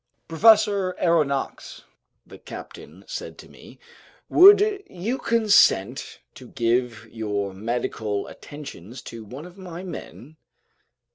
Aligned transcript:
"Professor 0.27 0.95
Aronnax," 0.99 1.83
the 2.25 2.39
captain 2.39 3.05
said 3.07 3.37
to 3.37 3.47
me, 3.47 3.77
"would 4.29 4.81
you 4.89 5.19
consent 5.19 6.21
to 6.33 6.47
give 6.47 7.07
your 7.11 7.53
medical 7.53 8.25
attentions 8.25 9.03
to 9.03 9.23
one 9.23 9.45
of 9.45 9.59
my 9.59 9.83
men?" 9.83 10.37